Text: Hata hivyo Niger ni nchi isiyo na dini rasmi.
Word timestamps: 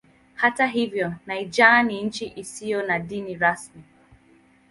Hata 0.35 0.67
hivyo 0.67 1.13
Niger 1.27 1.83
ni 1.83 2.03
nchi 2.03 2.33
isiyo 2.35 2.83
na 2.83 2.99
dini 2.99 3.35
rasmi. 3.35 3.83